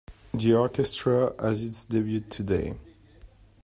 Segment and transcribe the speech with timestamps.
[0.33, 2.73] The orchestra has its debut today.